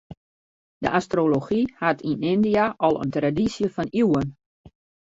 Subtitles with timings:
[0.83, 4.27] De astrology hat yn Yndia al in tradysje fan iuwen.